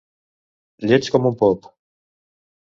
[0.87, 1.69] Lleig com un pop.